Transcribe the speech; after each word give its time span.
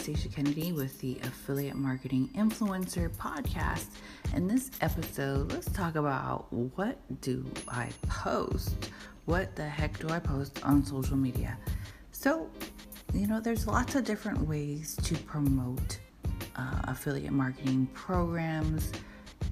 Stacy 0.00 0.30
Kennedy 0.30 0.72
with 0.72 0.98
the 1.00 1.18
Affiliate 1.24 1.76
Marketing 1.76 2.30
Influencer 2.34 3.10
Podcast. 3.16 3.88
In 4.34 4.48
this 4.48 4.70
episode, 4.80 5.52
let's 5.52 5.70
talk 5.72 5.94
about 5.94 6.50
what 6.50 6.96
do 7.20 7.44
I 7.68 7.90
post? 8.08 8.88
What 9.26 9.54
the 9.56 9.68
heck 9.68 9.98
do 9.98 10.08
I 10.08 10.18
post 10.18 10.64
on 10.64 10.82
social 10.86 11.18
media? 11.18 11.58
So, 12.12 12.48
you 13.12 13.26
know, 13.26 13.40
there's 13.40 13.66
lots 13.66 13.94
of 13.94 14.04
different 14.04 14.48
ways 14.48 14.96
to 15.02 15.16
promote 15.18 15.98
uh, 16.56 16.80
affiliate 16.84 17.32
marketing 17.32 17.86
programs. 17.92 18.92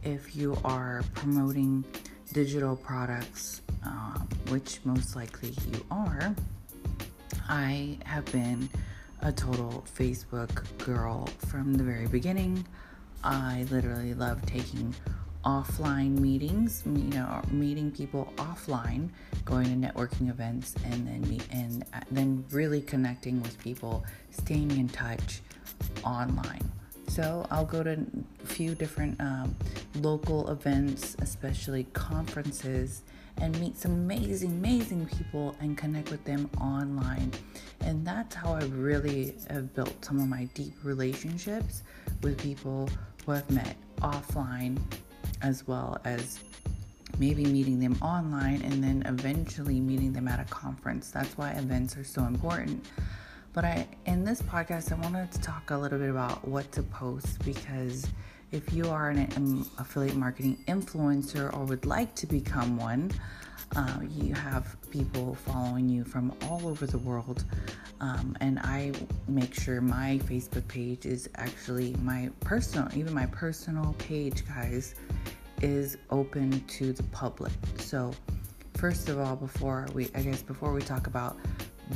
If 0.03 0.35
you 0.35 0.57
are 0.65 1.03
promoting 1.13 1.85
digital 2.33 2.75
products, 2.75 3.61
um, 3.85 4.27
which 4.49 4.81
most 4.85 5.15
likely 5.15 5.51
you 5.71 5.85
are, 5.91 6.35
I 7.51 7.99
have 8.07 8.25
been 8.33 8.71
a 9.23 9.33
total 9.33 9.85
Facebook 9.97 10.65
girl 10.79 11.29
from 11.49 11.75
the 11.75 11.85
very 11.85 12.07
beginning. 12.07 12.67
I 13.25 13.67
literally 13.71 14.15
love 14.15 14.45
taking 14.47 14.95
offline 15.45 16.19
meetings, 16.19 16.83
you 16.87 16.93
know, 16.93 17.43
meeting 17.51 17.91
people 17.91 18.33
offline, 18.37 19.09
going 19.45 19.65
to 19.65 19.89
networking 19.89 20.31
events, 20.31 20.75
and 20.85 21.07
then 21.07 21.29
meet, 21.29 21.43
and 21.51 21.85
uh, 21.95 22.01
then 22.11 22.45
really 22.51 22.81
connecting 22.81 23.43
with 23.43 23.59
people, 23.59 24.05
staying 24.31 24.71
in 24.73 24.89
touch 24.89 25.41
online. 26.05 26.71
So 27.09 27.47
I'll 27.51 27.65
go 27.65 27.83
to 27.83 27.93
a 27.93 28.47
few 28.47 28.75
different 28.75 29.21
um, 29.21 29.57
local 29.97 30.51
events, 30.51 31.17
especially 31.21 31.85
conferences, 31.93 33.03
and 33.41 33.59
meet 33.61 33.77
some 33.77 33.93
amazing, 33.93 34.51
amazing 34.53 35.07
people 35.07 35.57
and 35.61 35.77
connect 35.77 36.11
with 36.11 36.25
them 36.25 36.51
online. 36.61 37.33
And 37.81 38.07
that's 38.07 38.35
how 38.35 38.55
I 38.55 38.65
really 38.65 39.35
have 39.51 39.75
built 39.75 40.05
some 40.05 40.21
of 40.21 40.29
my 40.29 40.45
deep 40.55 40.75
relationships 40.83 41.83
with 42.23 42.39
people 42.39 42.89
who 43.25 43.33
I've 43.33 43.51
met 43.51 43.77
offline 44.01 44.79
as 45.43 45.67
well 45.67 45.99
as 46.05 46.41
maybe 47.19 47.45
meeting 47.45 47.81
them 47.81 47.97
online 48.03 48.63
and 48.63 48.83
then 48.83 49.03
eventually 49.07 49.81
meeting 49.81 50.13
them 50.13 50.29
at 50.29 50.41
a 50.41 50.45
conference. 50.45 51.11
That's 51.11 51.37
why 51.39 51.51
events 51.53 51.97
are 51.97 52.05
so 52.05 52.25
important. 52.25 52.85
But 53.53 53.65
I 53.65 53.89
in 54.07 54.25
this 54.25 54.43
podcast 54.43 54.93
I 54.93 55.01
wanted 55.01 55.33
to 55.33 55.41
talk 55.41 55.71
a 55.71 55.77
little 55.77 55.99
bit 55.99 56.11
about 56.11 56.47
what 56.47 56.71
to 56.73 56.83
post 56.83 57.45
because 57.45 58.07
if 58.51 58.73
you 58.73 58.89
are 58.89 59.11
an, 59.11 59.19
an 59.37 59.65
affiliate 59.79 60.17
marketing 60.17 60.59
influencer 60.67 61.55
or 61.55 61.65
would 61.65 61.85
like 61.85 62.15
to 62.17 62.27
become 62.27 62.77
one, 62.77 63.11
uh, 63.77 63.99
you 64.09 64.35
have 64.35 64.77
people 64.91 65.35
following 65.35 65.89
you 65.89 66.05
from 66.05 66.33
all 66.43 66.67
over 66.67 66.87
the 66.87 66.99
world. 66.99 67.45
Um, 68.01 68.37
and 68.41 68.59
I 68.61 68.93
make 69.27 69.55
sure 69.55 69.81
my 69.81 70.21
Facebook 70.25 70.67
page 70.69 71.05
is 71.05 71.29
actually 71.35 71.95
my 72.03 72.31
personal, 72.41 72.89
even 72.97 73.13
my 73.13 73.27
personal 73.27 73.95
page, 73.99 74.47
guys, 74.47 74.95
is 75.61 75.99
open 76.11 76.61
to 76.67 76.93
the 76.93 77.03
public. 77.05 77.53
So, 77.79 78.13
first 78.75 79.09
of 79.09 79.19
all, 79.19 79.37
before 79.37 79.89
we, 79.93 80.09
I 80.15 80.23
guess, 80.23 80.41
before 80.43 80.73
we 80.73 80.81
talk 80.81 81.07
about 81.07 81.37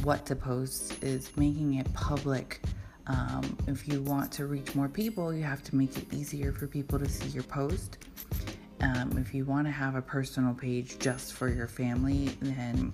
what 0.02 0.26
to 0.26 0.36
post, 0.36 1.02
is 1.02 1.34
making 1.36 1.74
it 1.74 1.92
public 1.94 2.60
um, 3.06 3.56
if 3.66 3.88
you 3.88 4.02
want 4.02 4.30
to 4.32 4.46
reach 4.46 4.74
more 4.74 4.88
people, 4.88 5.34
you 5.34 5.42
have 5.42 5.62
to 5.64 5.76
make 5.76 5.96
it 5.96 6.12
easier 6.12 6.52
for 6.52 6.66
people 6.66 6.98
to 6.98 7.08
see 7.08 7.28
your 7.28 7.42
post. 7.44 7.98
Um, 8.80 9.16
if 9.18 9.32
you 9.34 9.44
want 9.44 9.66
to 9.66 9.70
have 9.70 9.94
a 9.94 10.02
personal 10.02 10.54
page 10.54 10.98
just 10.98 11.34
for 11.34 11.48
your 11.48 11.68
family, 11.68 12.36
then 12.40 12.92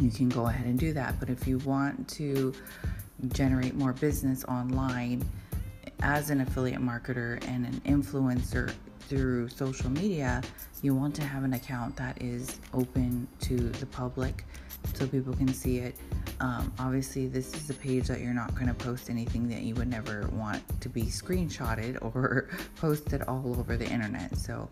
you 0.00 0.10
can 0.10 0.28
go 0.28 0.46
ahead 0.46 0.66
and 0.66 0.78
do 0.78 0.92
that. 0.94 1.18
But 1.20 1.28
if 1.28 1.46
you 1.46 1.58
want 1.58 2.08
to 2.10 2.54
generate 3.28 3.74
more 3.74 3.92
business 3.92 4.44
online 4.44 5.22
as 6.00 6.30
an 6.30 6.40
affiliate 6.40 6.80
marketer 6.80 7.42
and 7.46 7.66
an 7.66 7.80
influencer 7.84 8.72
through 9.08 9.48
social 9.48 9.90
media, 9.90 10.42
you 10.82 10.94
want 10.94 11.14
to 11.14 11.22
have 11.22 11.44
an 11.44 11.54
account 11.54 11.96
that 11.96 12.20
is 12.20 12.58
open 12.74 13.28
to 13.40 13.56
the 13.56 13.86
public 13.86 14.44
so 14.94 15.06
people 15.06 15.32
can 15.34 15.52
see 15.52 15.78
it. 15.78 15.94
Um, 16.40 16.72
obviously, 16.78 17.28
this 17.28 17.54
is 17.54 17.70
a 17.70 17.74
page 17.74 18.08
that 18.08 18.20
you're 18.20 18.34
not 18.34 18.54
going 18.54 18.66
to 18.66 18.74
post 18.74 19.08
anything 19.10 19.48
that 19.48 19.62
you 19.62 19.74
would 19.76 19.88
never 19.88 20.28
want 20.32 20.62
to 20.80 20.88
be 20.88 21.02
screenshotted 21.02 21.98
or 22.14 22.48
posted 22.76 23.22
all 23.22 23.56
over 23.58 23.76
the 23.76 23.86
internet. 23.86 24.36
So, 24.36 24.68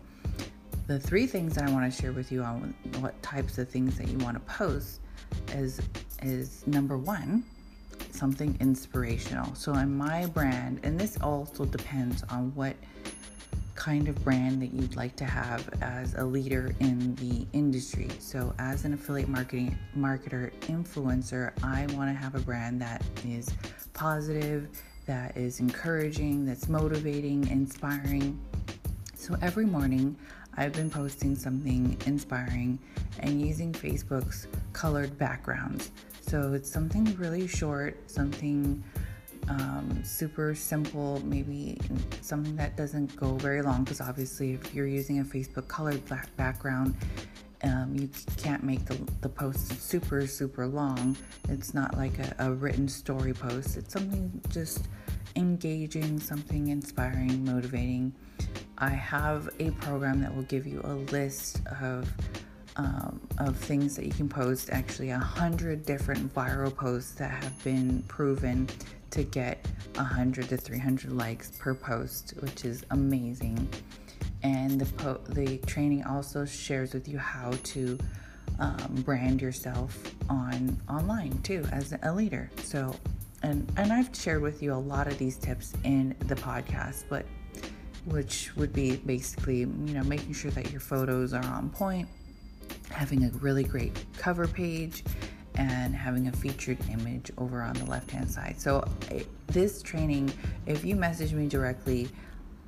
the 0.87 0.99
three 0.99 1.27
things 1.27 1.55
that 1.55 1.69
I 1.69 1.71
want 1.71 1.91
to 1.91 2.01
share 2.01 2.11
with 2.11 2.31
you 2.31 2.43
on 2.43 2.73
what 2.99 3.21
types 3.23 3.57
of 3.57 3.69
things 3.69 3.97
that 3.97 4.09
you 4.09 4.17
want 4.17 4.35
to 4.35 4.53
post 4.53 4.99
is 5.53 5.79
is 6.21 6.67
number 6.67 6.97
one, 6.97 7.43
something 8.11 8.57
inspirational. 8.59 9.55
So, 9.55 9.73
in 9.75 9.95
my 9.95 10.25
brand, 10.27 10.81
and 10.83 10.99
this 10.99 11.17
also 11.21 11.65
depends 11.65 12.23
on 12.23 12.53
what 12.55 12.75
kind 13.81 14.07
of 14.07 14.23
brand 14.23 14.61
that 14.61 14.71
you'd 14.71 14.95
like 14.95 15.15
to 15.15 15.25
have 15.25 15.67
as 15.81 16.13
a 16.13 16.23
leader 16.23 16.71
in 16.81 17.15
the 17.15 17.47
industry. 17.51 18.07
So, 18.19 18.53
as 18.59 18.85
an 18.85 18.93
affiliate 18.93 19.27
marketing 19.27 19.75
marketer 19.97 20.51
influencer, 20.67 21.51
I 21.63 21.87
want 21.95 22.07
to 22.07 22.13
have 22.13 22.35
a 22.35 22.39
brand 22.41 22.79
that 22.83 23.03
is 23.25 23.49
positive, 23.93 24.67
that 25.07 25.35
is 25.35 25.59
encouraging, 25.59 26.45
that's 26.45 26.69
motivating, 26.69 27.47
inspiring. 27.47 28.39
So, 29.15 29.35
every 29.41 29.65
morning 29.65 30.15
I've 30.57 30.73
been 30.73 30.91
posting 30.91 31.35
something 31.35 31.97
inspiring 32.05 32.77
and 33.17 33.41
using 33.41 33.73
Facebook's 33.73 34.45
colored 34.73 35.17
backgrounds. 35.17 35.89
So, 36.19 36.53
it's 36.53 36.71
something 36.71 37.15
really 37.17 37.47
short, 37.47 37.97
something 38.11 38.83
um, 39.49 40.03
super 40.03 40.55
simple, 40.55 41.21
maybe 41.25 41.77
something 42.21 42.55
that 42.55 42.77
doesn't 42.77 43.15
go 43.15 43.35
very 43.35 43.61
long 43.61 43.83
because 43.83 44.01
obviously, 44.01 44.53
if 44.53 44.73
you're 44.73 44.87
using 44.87 45.19
a 45.19 45.23
Facebook 45.23 45.67
colored 45.67 46.01
background, 46.37 46.95
um, 47.63 47.95
you 47.95 48.09
can't 48.37 48.63
make 48.63 48.85
the, 48.85 48.97
the 49.21 49.29
post 49.29 49.81
super, 49.81 50.25
super 50.25 50.65
long. 50.65 51.15
It's 51.49 51.73
not 51.73 51.95
like 51.95 52.17
a, 52.19 52.35
a 52.39 52.51
written 52.51 52.87
story 52.87 53.33
post, 53.33 53.77
it's 53.77 53.93
something 53.93 54.41
just 54.49 54.87
engaging, 55.35 56.19
something 56.19 56.69
inspiring, 56.69 57.45
motivating. 57.45 58.13
I 58.77 58.89
have 58.89 59.49
a 59.59 59.71
program 59.71 60.21
that 60.21 60.35
will 60.35 60.43
give 60.43 60.65
you 60.65 60.81
a 60.83 60.95
list 61.11 61.61
of 61.81 62.11
um, 62.77 63.19
of 63.37 63.57
things 63.57 63.95
that 63.95 64.05
you 64.05 64.11
can 64.11 64.29
post. 64.29 64.69
Actually, 64.71 65.09
a 65.09 65.17
hundred 65.19 65.85
different 65.85 66.33
viral 66.33 66.75
posts 66.75 67.11
that 67.13 67.43
have 67.43 67.63
been 67.63 68.03
proven 68.07 68.67
to 69.11 69.23
get 69.23 69.65
100 69.95 70.49
to 70.49 70.57
300 70.57 71.11
likes 71.11 71.51
per 71.51 71.73
post, 71.73 72.33
which 72.39 72.65
is 72.65 72.83
amazing. 72.91 73.67
And 74.43 74.81
the 74.81 74.91
po- 74.93 75.21
the 75.29 75.57
training 75.59 76.03
also 76.05 76.45
shares 76.45 76.93
with 76.93 77.07
you 77.07 77.17
how 77.17 77.51
to 77.63 77.99
um, 78.59 79.03
brand 79.05 79.41
yourself 79.41 79.97
on 80.29 80.79
online 80.89 81.37
too 81.43 81.65
as 81.71 81.93
a 82.03 82.13
leader. 82.13 82.49
So, 82.63 82.95
and 83.43 83.71
and 83.77 83.93
I've 83.93 84.15
shared 84.15 84.41
with 84.41 84.63
you 84.63 84.73
a 84.73 84.75
lot 84.75 85.07
of 85.07 85.17
these 85.17 85.37
tips 85.37 85.73
in 85.83 86.15
the 86.27 86.35
podcast, 86.35 87.03
but 87.09 87.25
which 88.05 88.55
would 88.55 88.73
be 88.73 88.97
basically 88.97 89.59
you 89.59 89.93
know 89.93 90.03
making 90.03 90.33
sure 90.33 90.51
that 90.51 90.71
your 90.71 90.79
photos 90.79 91.33
are 91.33 91.45
on 91.45 91.69
point, 91.69 92.07
having 92.89 93.25
a 93.25 93.29
really 93.39 93.63
great 93.63 94.03
cover 94.17 94.47
page 94.47 95.03
and 95.61 95.95
having 95.95 96.27
a 96.27 96.31
featured 96.31 96.79
image 96.91 97.31
over 97.37 97.61
on 97.61 97.73
the 97.73 97.85
left 97.85 98.09
hand 98.09 98.29
side. 98.29 98.59
So, 98.59 98.83
this 99.47 99.83
training, 99.83 100.33
if 100.65 100.83
you 100.83 100.95
message 100.95 101.33
me 101.33 101.47
directly 101.47 102.09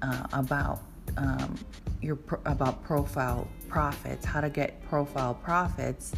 uh, 0.03 0.27
about 0.33 0.81
um, 1.17 1.55
your 2.01 2.15
pro- 2.15 2.41
about 2.45 2.83
profile 2.83 3.47
profits, 3.67 4.23
how 4.23 4.41
to 4.41 4.49
get 4.49 4.83
profile 4.87 5.33
profits, 5.33 6.13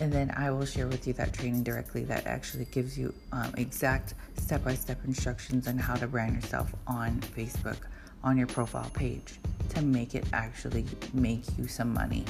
and 0.00 0.12
then 0.12 0.30
I 0.36 0.50
will 0.50 0.66
share 0.66 0.86
with 0.86 1.06
you 1.06 1.14
that 1.14 1.32
training 1.32 1.62
directly 1.62 2.04
that 2.04 2.26
actually 2.26 2.66
gives 2.66 2.98
you 2.98 3.14
um, 3.32 3.54
exact 3.56 4.14
step 4.36 4.62
by 4.64 4.74
step 4.74 4.98
instructions 5.06 5.66
on 5.66 5.78
how 5.78 5.94
to 5.94 6.06
brand 6.06 6.34
yourself 6.34 6.74
on 6.86 7.20
Facebook 7.20 7.78
on 8.22 8.36
your 8.36 8.46
profile 8.48 8.90
page 8.92 9.34
to 9.70 9.80
make 9.80 10.14
it 10.14 10.26
actually 10.34 10.84
make 11.14 11.44
you 11.56 11.66
some 11.66 11.94
money. 11.94 12.24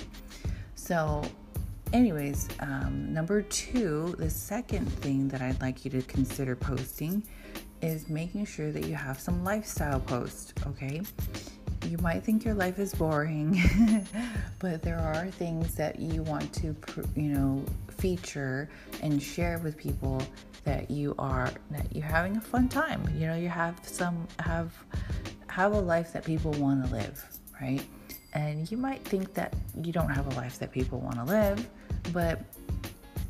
So, 0.77 1.25
anyways, 1.93 2.49
um, 2.61 3.13
number 3.13 3.43
two, 3.43 4.15
the 4.19 4.31
second 4.31 4.87
thing 4.87 5.29
that 5.29 5.41
I'd 5.41 5.61
like 5.61 5.85
you 5.85 5.91
to 5.93 6.03
consider 6.03 6.57
posting 6.57 7.23
is 7.81 8.09
making 8.09 8.47
sure 8.47 8.73
that 8.73 8.85
you 8.87 8.95
have 8.95 9.19
some 9.19 9.45
lifestyle 9.45 10.01
posts, 10.01 10.55
okay? 10.67 11.03
You 11.87 11.99
might 11.99 12.23
think 12.23 12.45
your 12.45 12.55
life 12.55 12.79
is 12.79 12.95
boring, 12.95 13.61
but 14.61 14.83
there 14.83 14.99
are 14.99 15.27
things 15.27 15.75
that 15.75 15.99
you 15.99 16.23
want 16.23 16.53
to, 16.55 16.77
you 17.17 17.29
know, 17.29 17.65
feature 17.89 18.69
and 19.03 19.21
share 19.23 19.59
with 19.59 19.77
people 19.77 20.23
that 20.65 20.91
you 20.91 21.15
are 21.19 21.51
that 21.71 21.95
you're 21.95 22.07
having 22.07 22.37
a 22.37 22.41
fun 22.41 22.69
time. 22.69 23.03
You 23.17 23.27
know, 23.27 23.37
you 23.37 23.49
have 23.49 23.81
some 23.83 24.29
have 24.39 24.73
have 25.49 25.73
a 25.73 25.81
life 25.81 26.13
that 26.13 26.25
people 26.25 26.53
want 26.53 26.87
to 26.87 26.95
live, 26.95 27.25
right? 27.61 27.85
And 28.35 28.71
you 28.71 28.77
might 28.77 29.05
think 29.05 29.35
that 29.35 29.55
you 29.83 29.93
don't 29.93 30.09
have 30.09 30.27
a 30.33 30.37
life 30.37 30.59
that 30.59 30.73
people 30.73 31.01
want 31.01 31.17
to 31.17 31.25
live, 31.25 31.69
but 32.13 32.41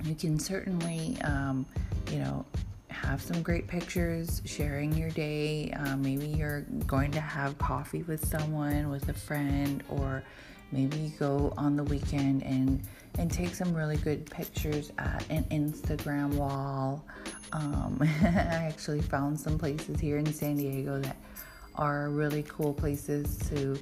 you 0.05 0.15
can 0.15 0.39
certainly, 0.39 1.17
um, 1.23 1.67
you 2.11 2.19
know, 2.19 2.45
have 2.89 3.21
some 3.21 3.43
great 3.43 3.67
pictures, 3.67 4.43
sharing 4.45 4.93
your 4.93 5.11
day. 5.11 5.73
Uh, 5.73 5.97
maybe 5.97 6.27
you're 6.27 6.63
going 6.87 7.11
to 7.13 7.21
have 7.21 7.59
coffee 7.59 8.03
with 8.05 8.25
someone, 8.25 8.91
with 8.91 9.09
a 9.09 9.13
friend, 9.13 9.83
or 9.89 10.23
maybe 10.71 10.97
you 10.99 11.11
go 11.19 11.53
on 11.57 11.77
the 11.77 11.85
weekend 11.85 12.43
and 12.45 12.81
and 13.19 13.31
take 13.31 13.55
some 13.55 13.75
really 13.75 13.99
good 13.99 14.25
pictures 14.31 14.91
at 14.99 15.25
an 15.29 15.45
Instagram 15.51 16.35
wall. 16.35 17.05
Um, 17.53 17.99
I 18.23 18.65
actually 18.71 19.03
found 19.03 19.39
some 19.39 19.59
places 19.59 20.01
here 20.01 20.17
in 20.17 20.33
San 20.33 20.57
Diego 20.57 20.99
that 21.01 21.17
are 21.75 22.09
really 22.09 22.45
cool 22.49 22.73
places 22.73 23.37
to 23.51 23.79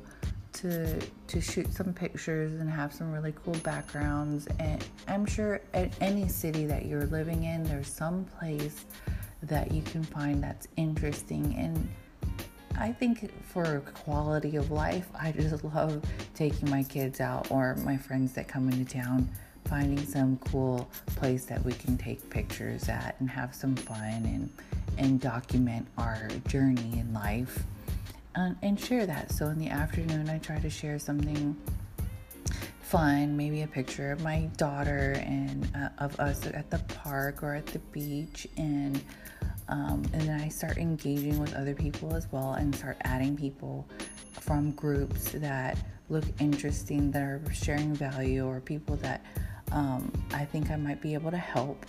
to 0.61 1.01
to 1.27 1.41
shoot 1.41 1.73
some 1.73 1.93
pictures 1.93 2.53
and 2.61 2.69
have 2.69 2.93
some 2.93 3.13
really 3.13 3.35
cool 3.45 3.57
backgrounds. 3.63 4.47
And 4.59 4.85
i'm 5.09 5.27
sure 5.27 5.61
at 5.75 5.91
any 6.01 6.29
city 6.29 6.67
that 6.67 6.87
you're 6.87 7.07
living 7.07 7.45
in 7.45 7.65
there's 7.65 7.89
some 7.89 8.25
place 8.39 8.85
that 9.43 9.73
you 9.73 9.83
can 9.83 10.03
find 10.05 10.43
that's 10.43 10.69
interesting. 10.77 11.55
And 11.57 11.89
i 12.79 12.93
think 12.93 13.33
for 13.45 13.81
quality 13.95 14.57
of 14.57 14.71
life 14.71 15.09
i 15.19 15.33
just 15.33 15.65
love 15.75 16.03
taking 16.35 16.71
my 16.71 16.83
kids 16.85 17.21
out 17.21 17.51
or 17.51 17.75
my 17.77 17.97
friends 17.97 18.33
that 18.35 18.47
come 18.47 18.69
into 18.69 18.85
town 18.85 19.29
finding 19.67 20.05
some 20.07 20.39
cool 20.51 20.89
place 21.07 21.45
that 21.45 21.63
we 21.65 21.73
can 21.73 21.99
take 21.99 22.29
pictures 22.31 22.89
at 22.89 23.17
and 23.21 23.29
have 23.29 23.55
some 23.55 23.75
fun 23.75 24.25
and 24.25 24.51
and 24.99 25.21
document 25.21 25.87
our 25.99 26.29
journey 26.47 26.99
in 26.99 27.13
life 27.13 27.65
and, 28.35 28.57
and 28.63 28.79
share 28.79 29.07
that. 29.07 29.33
So 29.33 29.47
in 29.47 29.59
the 29.59 29.69
afternoon, 29.69 30.29
I 30.29 30.39
try 30.39 30.59
to 30.59 30.71
share 30.71 30.99
something 30.99 31.57
fun, 32.81 33.37
maybe 33.37 33.63
a 33.63 33.67
picture 33.67 34.11
of 34.11 34.21
my 34.23 34.51
daughter 34.57 35.13
and 35.25 35.71
uh, 35.77 35.89
of 35.99 36.19
us 36.19 36.47
at 36.47 36.71
the 36.71 36.79
park 36.95 37.43
or 37.43 37.55
at 37.55 37.67
the 37.67 37.79
beach, 37.79 38.49
and 38.57 39.03
um, 39.69 40.03
and 40.13 40.23
then 40.23 40.41
I 40.41 40.49
start 40.49 40.79
engaging 40.79 41.39
with 41.39 41.55
other 41.55 41.75
people 41.75 42.15
as 42.15 42.27
well, 42.33 42.55
and 42.55 42.75
start 42.75 42.97
adding 43.03 43.37
people 43.37 43.87
from 44.33 44.73
groups 44.73 45.31
that 45.33 45.79
look 46.09 46.25
interesting, 46.41 47.13
that 47.13 47.23
are 47.23 47.41
sharing 47.53 47.95
value, 47.95 48.45
or 48.45 48.61
people 48.61 48.97
that 48.97 49.25
um, 49.71 50.11
I 50.35 50.45
think 50.45 50.71
I 50.71 50.77
might 50.77 51.01
be 51.01 51.15
able 51.15 51.31
to 51.31 51.39
help 51.39 51.87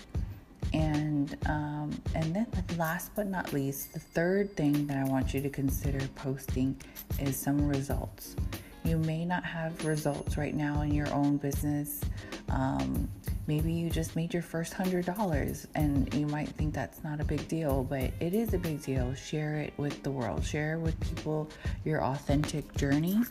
and 0.74 1.38
um, 1.48 1.92
and 2.16 2.36
then 2.36 2.46
last 2.78 3.12
but 3.16 3.28
not 3.28 3.54
least, 3.54 3.94
the 3.94 4.00
third 4.00 4.56
thing 4.56 4.88
that 4.88 4.98
I 4.98 5.04
want 5.04 5.34
you 5.34 5.42
to 5.42 5.50
consider 5.50 6.00
posting 6.16 6.76
is 7.20 7.36
some 7.36 7.68
results. 7.68 8.36
You 8.84 8.98
may 8.98 9.26
not 9.26 9.44
have 9.44 9.86
results 9.86 10.38
right 10.38 10.56
now 10.56 10.82
in 10.82 10.94
your 10.94 11.12
own 11.14 11.38
business. 11.38 12.02
Um, 12.50 13.10
maybe 13.48 13.72
you 13.72 13.90
just 13.90 14.16
made 14.16 14.34
your 14.34 14.42
first 14.42 14.74
hundred 14.74 15.06
dollars, 15.06 15.68
and 15.76 16.12
you 16.14 16.26
might 16.28 16.50
think 16.50 16.74
that's 16.74 17.04
not 17.04 17.22
a 17.22 17.24
big 17.24 17.48
deal, 17.48 17.84
but 17.84 18.12
it 18.20 18.34
is 18.34 18.54
a 18.54 18.58
big 18.58 18.82
deal. 18.82 19.14
Share 19.14 19.58
it 19.58 19.74
with 19.78 20.02
the 20.04 20.12
world. 20.12 20.44
Share 20.44 20.80
with 20.80 21.00
people 21.00 21.48
your 21.86 22.04
authentic 22.04 22.76
journey, 22.76 23.22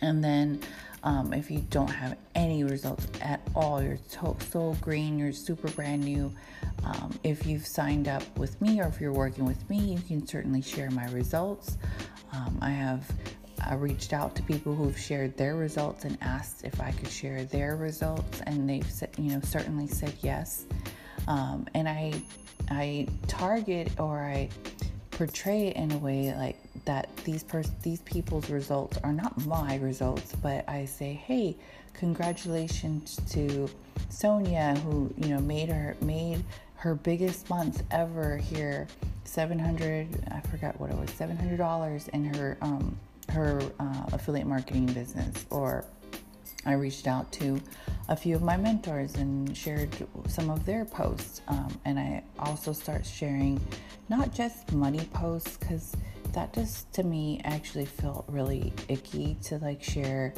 and 0.00 0.22
then 0.22 0.60
um, 1.06 1.32
if 1.32 1.52
you 1.52 1.60
don't 1.70 1.88
have 1.88 2.18
any 2.34 2.64
results 2.64 3.06
at 3.22 3.40
all, 3.54 3.80
you're 3.80 3.98
so, 4.08 4.76
green, 4.80 5.16
you're 5.20 5.32
super 5.32 5.68
brand 5.68 6.02
new. 6.02 6.32
Um, 6.82 7.16
if 7.22 7.46
you've 7.46 7.64
signed 7.64 8.08
up 8.08 8.24
with 8.36 8.60
me 8.60 8.80
or 8.80 8.88
if 8.88 9.00
you're 9.00 9.12
working 9.12 9.44
with 9.44 9.70
me, 9.70 9.78
you 9.78 10.00
can 10.00 10.26
certainly 10.26 10.60
share 10.60 10.90
my 10.90 11.08
results. 11.10 11.78
Um, 12.32 12.58
I 12.60 12.70
have 12.70 13.08
I 13.64 13.74
reached 13.74 14.12
out 14.12 14.34
to 14.34 14.42
people 14.42 14.74
who've 14.74 14.98
shared 14.98 15.36
their 15.36 15.54
results 15.54 16.04
and 16.04 16.18
asked 16.22 16.64
if 16.64 16.80
I 16.80 16.90
could 16.90 17.08
share 17.08 17.44
their 17.44 17.76
results, 17.76 18.40
and 18.44 18.68
they've 18.68 18.90
said, 18.90 19.10
you 19.16 19.30
know, 19.30 19.40
certainly 19.44 19.86
said 19.86 20.12
yes. 20.22 20.66
Um, 21.28 21.66
and 21.74 21.88
I, 21.88 22.20
I 22.68 23.06
target 23.28 23.92
or 24.00 24.18
I 24.18 24.48
portray 25.12 25.68
it 25.68 25.76
in 25.76 25.92
a 25.92 25.98
way 25.98 26.34
like 26.36 26.55
that 26.86 27.14
these 27.18 27.42
pers- 27.42 27.70
these 27.82 28.00
people's 28.00 28.48
results 28.50 28.98
are 29.04 29.12
not 29.12 29.46
my 29.46 29.76
results, 29.76 30.34
but 30.42 30.68
I 30.68 30.86
say, 30.86 31.12
hey, 31.12 31.56
congratulations 31.92 33.20
to 33.30 33.68
Sonia 34.08 34.74
who 34.84 35.12
you 35.18 35.28
know 35.28 35.40
made 35.40 35.68
her 35.68 35.96
made 36.00 36.42
her 36.76 36.94
biggest 36.94 37.50
month 37.50 37.82
ever 37.90 38.36
here, 38.36 38.86
seven 39.24 39.58
hundred 39.58 40.08
I 40.30 40.40
forgot 40.40 40.80
what 40.80 40.90
it 40.90 40.96
was 40.96 41.10
seven 41.10 41.36
hundred 41.36 41.58
dollars 41.58 42.08
in 42.08 42.24
her 42.34 42.56
um, 42.62 42.98
her 43.30 43.60
uh, 43.80 44.06
affiliate 44.12 44.46
marketing 44.46 44.86
business 44.86 45.46
or 45.50 45.84
I 46.64 46.72
reached 46.72 47.06
out 47.06 47.30
to 47.32 47.60
a 48.08 48.16
few 48.16 48.34
of 48.34 48.42
my 48.42 48.56
mentors 48.56 49.14
and 49.14 49.56
shared 49.56 49.88
some 50.26 50.50
of 50.50 50.66
their 50.66 50.84
posts. 50.84 51.40
Um, 51.46 51.80
and 51.84 51.98
I 51.98 52.24
also 52.40 52.72
start 52.72 53.06
sharing 53.06 53.60
not 54.08 54.34
just 54.34 54.72
money 54.72 55.08
posts 55.12 55.56
because 55.56 55.94
that 56.36 56.52
just 56.52 56.92
to 56.92 57.02
me 57.02 57.40
actually 57.44 57.86
felt 57.86 58.26
really 58.28 58.70
icky 58.88 59.38
to 59.42 59.56
like 59.56 59.82
share 59.82 60.34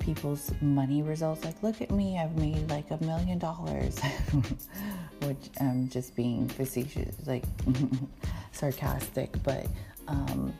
people's 0.00 0.50
money 0.60 1.00
results. 1.00 1.44
Like, 1.44 1.62
look 1.62 1.80
at 1.80 1.92
me, 1.92 2.18
I've 2.18 2.36
made 2.36 2.68
like 2.68 2.90
a 2.90 3.02
million 3.04 3.38
dollars, 3.38 4.00
which 5.22 5.48
I'm 5.60 5.88
just 5.88 6.16
being 6.16 6.48
facetious, 6.48 7.14
like 7.24 7.44
sarcastic, 8.52 9.40
but 9.44 9.66
um, 10.08 10.52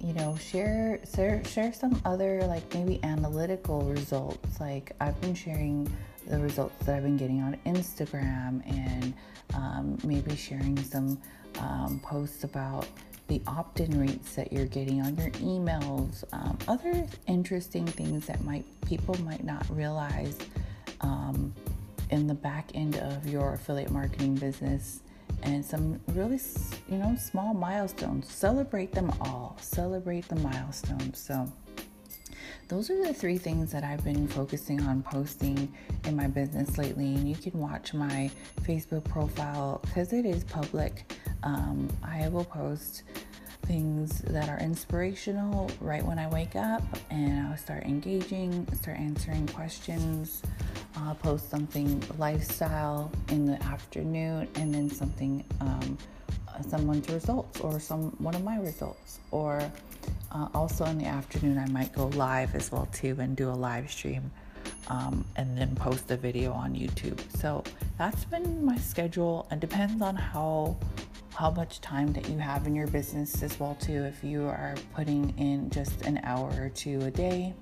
you 0.00 0.12
know, 0.14 0.36
share, 0.36 0.98
share 1.14 1.44
share 1.44 1.72
some 1.72 2.02
other 2.04 2.42
like 2.48 2.74
maybe 2.74 2.98
analytical 3.04 3.82
results. 3.82 4.60
Like 4.60 4.96
I've 5.00 5.18
been 5.20 5.34
sharing 5.34 5.88
the 6.26 6.38
results 6.38 6.84
that 6.86 6.96
I've 6.96 7.02
been 7.02 7.16
getting 7.16 7.42
on 7.42 7.56
Instagram 7.66 8.62
and 8.66 9.14
um, 9.54 9.98
maybe 10.04 10.36
sharing 10.36 10.76
some 10.82 11.20
um, 11.58 12.00
posts 12.02 12.44
about 12.44 12.86
the 13.28 13.40
opt 13.46 13.80
in 13.80 13.98
rates 13.98 14.34
that 14.36 14.52
you're 14.52 14.66
getting 14.66 15.02
on 15.02 15.16
your 15.16 15.30
emails, 15.30 16.22
um, 16.32 16.56
other 16.68 17.06
interesting 17.26 17.84
things 17.86 18.26
that 18.26 18.42
might 18.44 18.64
people 18.86 19.20
might 19.22 19.44
not 19.44 19.66
realize 19.70 20.38
um, 21.00 21.52
in 22.10 22.26
the 22.26 22.34
back 22.34 22.70
end 22.74 22.96
of 22.98 23.26
your 23.26 23.54
affiliate 23.54 23.90
marketing 23.90 24.36
business 24.36 25.00
and 25.42 25.64
some 25.64 26.00
really 26.08 26.38
you 26.88 26.98
know 26.98 27.16
small 27.16 27.52
milestones. 27.52 28.30
Celebrate 28.30 28.92
them 28.92 29.12
all. 29.20 29.56
Celebrate 29.60 30.28
the 30.28 30.36
milestones. 30.36 31.18
So 31.18 31.50
those 32.68 32.90
are 32.90 33.06
the 33.06 33.14
three 33.14 33.38
things 33.38 33.70
that 33.72 33.84
I've 33.84 34.02
been 34.02 34.26
focusing 34.26 34.82
on 34.82 35.02
posting 35.02 35.72
in 36.04 36.16
my 36.16 36.26
business 36.26 36.78
lately. 36.78 37.14
And 37.14 37.28
you 37.28 37.36
can 37.36 37.58
watch 37.60 37.94
my 37.94 38.30
Facebook 38.62 39.04
profile 39.04 39.80
because 39.84 40.12
it 40.12 40.26
is 40.26 40.42
public. 40.44 41.12
Um, 41.44 41.88
I 42.02 42.28
will 42.28 42.44
post 42.44 43.04
things 43.66 44.20
that 44.22 44.48
are 44.48 44.58
inspirational 44.58 45.70
right 45.80 46.04
when 46.04 46.18
I 46.18 46.28
wake 46.28 46.56
up 46.56 46.82
and 47.10 47.46
I'll 47.46 47.56
start 47.56 47.84
engaging, 47.84 48.66
start 48.74 48.98
answering 48.98 49.46
questions. 49.48 50.42
I'll 50.96 51.14
post 51.14 51.50
something 51.50 52.02
lifestyle 52.18 53.12
in 53.28 53.46
the 53.46 53.62
afternoon 53.64 54.48
and 54.56 54.74
then 54.74 54.90
something 54.90 55.44
um, 55.60 55.98
someone's 56.68 57.08
results 57.10 57.60
or 57.60 57.78
some 57.78 58.10
one 58.18 58.34
of 58.34 58.42
my 58.42 58.56
results 58.58 59.20
or 59.30 59.60
uh, 60.32 60.48
also 60.54 60.84
in 60.84 60.98
the 60.98 61.06
afternoon 61.06 61.58
I 61.58 61.66
might 61.66 61.92
go 61.92 62.08
live 62.08 62.54
as 62.54 62.70
well 62.72 62.88
too 62.92 63.16
and 63.18 63.36
do 63.36 63.50
a 63.50 63.52
live 63.52 63.90
stream 63.90 64.30
um, 64.88 65.24
and 65.36 65.56
then 65.56 65.74
post 65.76 66.10
a 66.10 66.16
video 66.16 66.52
on 66.52 66.74
YouTube. 66.74 67.20
So 67.36 67.64
that's 67.98 68.24
been 68.24 68.64
my 68.64 68.76
schedule. 68.76 69.46
and 69.50 69.60
depends 69.60 70.02
on 70.02 70.16
how 70.16 70.76
how 71.34 71.50
much 71.50 71.82
time 71.82 72.14
that 72.14 72.26
you 72.30 72.38
have 72.38 72.66
in 72.66 72.74
your 72.74 72.86
business 72.86 73.42
as 73.42 73.60
well 73.60 73.76
too. 73.78 74.04
If 74.04 74.24
you 74.24 74.46
are 74.46 74.74
putting 74.94 75.38
in 75.38 75.68
just 75.68 76.02
an 76.06 76.18
hour 76.24 76.50
or 76.58 76.70
two 76.70 76.98
a 77.02 77.10
day 77.10 77.52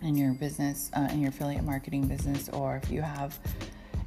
in 0.00 0.16
your 0.16 0.32
business, 0.32 0.88
uh, 0.94 1.08
in 1.10 1.20
your 1.20 1.30
affiliate 1.30 1.64
marketing 1.64 2.06
business, 2.06 2.48
or 2.50 2.76
if 2.76 2.88
you 2.88 3.02
have, 3.02 3.36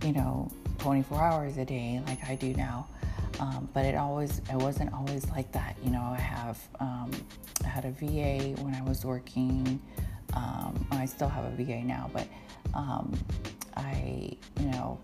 you 0.04 0.14
know, 0.14 0.50
24 0.78 1.22
hours 1.22 1.58
a 1.58 1.66
day 1.66 2.02
like 2.08 2.24
I 2.30 2.36
do 2.36 2.54
now. 2.54 2.88
Um, 3.40 3.70
but 3.74 3.86
it 3.86 3.96
always, 3.96 4.40
it 4.40 4.56
wasn't 4.56 4.94
always 4.94 5.30
like 5.32 5.52
that. 5.52 5.76
You 5.84 5.92
know, 5.92 6.02
I 6.02 6.20
have, 6.20 6.58
um, 6.80 7.12
I 7.64 7.68
had 7.68 7.86
a 7.86 7.92
VA 7.92 8.60
when 8.62 8.74
I 8.74 8.82
was 8.82 9.06
working. 9.06 9.80
Um, 10.34 10.88
I 10.92 11.06
still 11.06 11.30
have 11.30 11.46
a 11.46 11.52
VA 11.52 11.84
now, 11.84 12.10
but 12.14 12.28
um, 12.74 13.18
I, 13.76 14.36
you 14.60 14.68
know, 14.68 15.00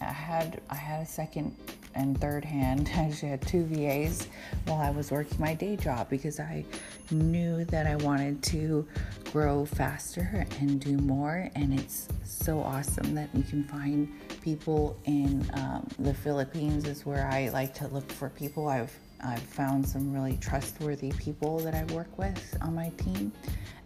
I 0.00 0.12
had, 0.12 0.60
I 0.70 0.76
had 0.76 1.02
a 1.02 1.06
second 1.06 1.54
and 1.94 2.18
third 2.20 2.44
hand. 2.44 2.90
I 2.96 3.04
actually 3.04 3.30
had 3.30 3.42
two 3.46 3.64
VAs 3.64 4.28
while 4.66 4.80
I 4.80 4.90
was 4.90 5.10
working 5.10 5.38
my 5.38 5.54
day 5.54 5.76
job 5.76 6.08
because 6.08 6.40
I 6.40 6.64
knew 7.10 7.64
that 7.66 7.86
I 7.86 7.96
wanted 7.96 8.42
to 8.44 8.86
grow 9.32 9.66
faster 9.66 10.46
and 10.60 10.80
do 10.80 10.96
more. 10.98 11.50
And 11.54 11.78
it's 11.78 12.08
so 12.24 12.60
awesome 12.60 13.14
that 13.14 13.28
you 13.34 13.42
can 13.42 13.64
find 13.64 14.08
people 14.40 14.96
in 15.04 15.48
um, 15.54 15.86
the 15.98 16.14
Philippines 16.14 16.86
is 16.86 17.04
where 17.04 17.26
I 17.26 17.48
like 17.50 17.74
to 17.74 17.88
look 17.88 18.10
for 18.10 18.30
people. 18.30 18.68
I've 18.68 18.96
I've 19.24 19.42
found 19.42 19.86
some 19.86 20.12
really 20.12 20.38
trustworthy 20.40 21.10
people 21.10 21.58
that 21.60 21.74
I 21.74 21.82
work 21.92 22.16
with 22.16 22.56
on 22.62 22.76
my 22.76 22.90
team, 22.90 23.32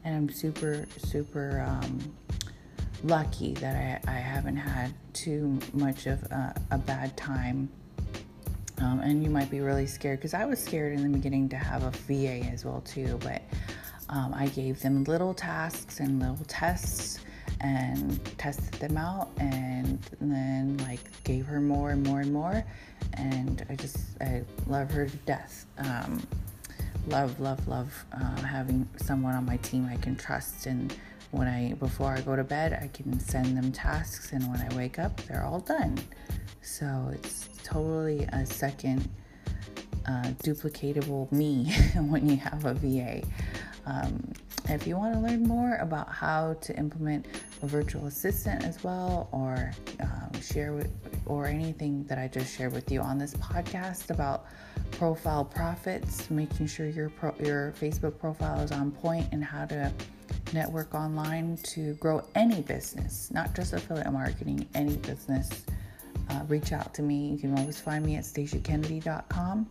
and 0.05 0.15
I'm 0.15 0.29
super 0.29 0.87
super 0.99 1.65
um, 1.67 1.99
lucky 3.05 3.55
that 3.55 4.03
I, 4.07 4.13
I 4.13 4.17
haven't 4.19 4.57
had 4.57 4.95
too 5.13 5.59
much 5.73 6.07
of 6.07 6.23
a, 6.25 6.55
a 6.71 6.79
bad 6.79 7.17
time 7.17 7.69
Um, 8.79 9.01
and 9.01 9.23
you 9.23 9.31
might 9.31 9.51
be 9.51 9.61
really 9.61 9.87
scared 9.87 10.19
because 10.19 10.35
I 10.35 10.45
was 10.45 10.59
scared 10.59 10.95
in 10.95 11.03
the 11.05 11.09
beginning 11.17 11.49
to 11.51 11.57
have 11.57 11.85
a 11.85 11.91
VA 11.91 12.47
as 12.53 12.65
well 12.65 12.81
too. 12.83 13.19
But 13.23 13.43
um, 14.09 14.35
I 14.35 14.47
gave 14.49 14.81
them 14.83 15.05
little 15.05 15.35
tasks 15.35 16.01
and 16.01 16.19
little 16.21 16.45
tests 16.47 17.21
and 17.61 18.21
tested 18.39 18.75
them 18.81 18.97
out 18.97 19.31
and 19.39 20.01
then 20.21 20.77
like 20.79 21.01
gave 21.25 21.47
her 21.47 21.61
more 21.61 21.91
and 21.91 22.05
more 22.07 22.21
and 22.21 22.33
more 22.33 22.65
and 23.15 23.65
i 23.71 23.77
just 23.77 23.99
i 24.21 24.43
love 24.67 24.91
her 24.91 25.07
to 25.07 25.17
death 25.19 25.67
um, 25.79 26.21
love 27.09 27.39
love 27.41 27.67
love 27.69 28.05
um, 28.15 28.37
having 28.39 28.89
someone 28.97 29.35
on 29.35 29.45
my 29.45 29.57
team 29.59 29.87
i 29.91 29.97
can 29.97 30.17
trust 30.17 30.67
and 30.67 30.97
when 31.33 31.49
i 31.49 31.73
before 31.75 32.13
i 32.13 32.21
go 32.21 32.37
to 32.37 32.45
bed 32.45 32.79
i 32.83 32.87
can 32.89 33.19
send 33.19 33.57
them 33.57 33.73
tasks 33.73 34.33
and 34.33 34.49
when 34.51 34.61
i 34.61 34.77
wake 34.77 34.99
up 34.99 35.17
they're 35.23 35.45
all 35.45 35.61
done. 35.61 35.99
So 36.63 37.11
it's 37.13 37.49
totally 37.65 38.23
a 38.33 38.47
second 38.47 39.09
uh, 40.07 40.31
duplicatable 40.45 41.31
me 41.33 41.73
when 41.97 42.29
you 42.29 42.37
have 42.37 42.65
a 42.65 42.75
va 42.75 43.23
um, 43.87 44.33
if 44.69 44.87
you 44.87 44.97
want 44.97 45.15
to 45.15 45.21
learn 45.21 45.43
more 45.43 45.77
about 45.77 46.09
how 46.09 46.55
to 46.61 46.77
implement 46.77 47.27
a 47.63 47.67
virtual 47.67 48.07
assistant 48.07 48.65
as 48.65 48.83
well, 48.85 49.29
or 49.33 49.73
um, 50.01 50.41
share 50.41 50.73
with, 50.73 50.91
or 51.27 51.47
anything 51.47 52.05
that 52.05 52.19
I 52.19 52.29
just 52.29 52.57
shared 52.57 52.73
with 52.73 52.91
you 52.91 53.01
on 53.01 53.19
this 53.19 53.35
podcast 53.35 54.11
about 54.11 54.47
profile 54.93 55.45
profits, 55.45 56.31
making 56.31 56.69
sure 56.69 56.89
your 56.89 57.11
pro, 57.11 57.35
your 57.43 57.73
Facebook 57.81 58.19
profile 58.19 58.61
is 58.61 58.71
on 58.71 58.93
point, 58.93 59.27
and 59.33 59.43
how 59.43 59.65
to 59.67 59.93
network 60.53 60.95
online 60.95 61.59
to 61.65 61.95
grow 61.95 62.23
any 62.35 62.63
business, 62.63 63.31
not 63.33 63.55
just 63.55 63.73
affiliate 63.73 64.13
marketing, 64.13 64.69
any 64.75 64.97
business. 64.97 65.65
Uh, 66.31 66.43
reach 66.49 66.73
out 66.73 66.95
to 66.95 67.03
me. 67.03 67.31
You 67.31 67.39
can 67.39 67.59
always 67.59 67.81
find 67.81 68.05
me 68.05 68.17
at 68.17 68.25
stacykennedy.com. 68.25 69.69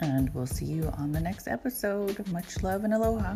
And 0.00 0.32
we'll 0.32 0.46
see 0.46 0.64
you 0.64 0.92
on 0.96 1.12
the 1.12 1.20
next 1.20 1.48
episode. 1.48 2.26
Much 2.28 2.62
love 2.62 2.84
and 2.84 2.94
aloha. 2.94 3.34